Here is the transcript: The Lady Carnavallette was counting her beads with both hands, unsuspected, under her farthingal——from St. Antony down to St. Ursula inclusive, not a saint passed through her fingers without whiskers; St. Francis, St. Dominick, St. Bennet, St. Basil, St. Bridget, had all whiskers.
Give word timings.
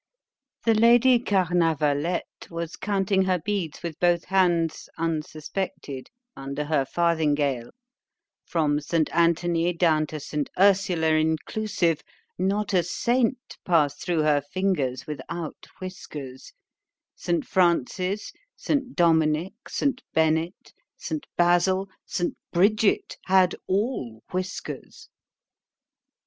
The 0.65 0.73
Lady 0.73 1.19
Carnavallette 1.19 2.49
was 2.49 2.75
counting 2.75 3.25
her 3.25 3.37
beads 3.37 3.83
with 3.83 3.99
both 3.99 4.23
hands, 4.23 4.89
unsuspected, 4.97 6.09
under 6.35 6.65
her 6.65 6.85
farthingal——from 6.87 8.79
St. 8.79 9.15
Antony 9.15 9.73
down 9.73 10.07
to 10.07 10.19
St. 10.19 10.49
Ursula 10.57 11.09
inclusive, 11.09 12.01
not 12.39 12.73
a 12.73 12.81
saint 12.81 13.59
passed 13.63 14.01
through 14.03 14.23
her 14.23 14.41
fingers 14.41 15.05
without 15.05 15.67
whiskers; 15.79 16.51
St. 17.15 17.45
Francis, 17.45 18.33
St. 18.55 18.95
Dominick, 18.95 19.53
St. 19.69 20.01
Bennet, 20.15 20.73
St. 20.97 21.27
Basil, 21.37 21.87
St. 22.07 22.33
Bridget, 22.51 23.17
had 23.25 23.53
all 23.67 24.23
whiskers. 24.31 25.09